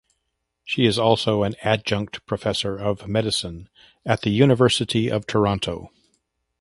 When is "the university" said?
4.21-5.11